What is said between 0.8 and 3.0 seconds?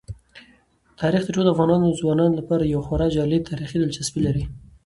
تاریخ د ټولو افغان ځوانانو لپاره یوه